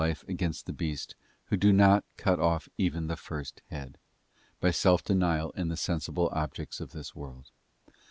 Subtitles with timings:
[0.01, 1.13] life against the beast,
[1.49, 3.99] who do not cut off even the first head,_
[4.59, 7.51] py self denial in the sensible objects of this world.